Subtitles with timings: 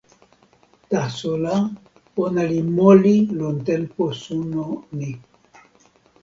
[0.89, 1.57] taso la,
[2.23, 4.65] ona li moli lon tenpo suno
[4.97, 5.11] ni.